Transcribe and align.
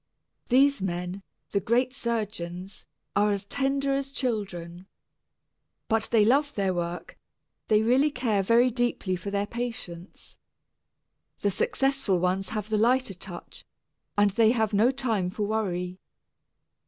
These 0.49 0.81
men 0.81 1.21
the 1.51 1.59
great 1.59 1.93
surgeons 1.93 2.87
are 3.15 3.29
as 3.29 3.45
tender 3.45 3.93
as 3.93 4.11
children. 4.11 4.87
But 5.87 6.07
they 6.09 6.25
love 6.25 6.55
their 6.55 6.73
work, 6.73 7.19
they 7.67 7.83
really 7.83 8.09
care 8.09 8.41
very 8.41 8.71
deeply 8.71 9.15
for 9.15 9.29
their 9.29 9.45
patients. 9.45 10.39
The 11.41 11.51
successful 11.51 12.17
ones 12.17 12.49
have 12.49 12.69
the 12.69 12.79
lighter 12.79 13.13
touch 13.13 13.63
and 14.17 14.31
they 14.31 14.49
have 14.53 14.73
no 14.73 14.89
time 14.89 15.29
for 15.29 15.43
worry. 15.43 15.99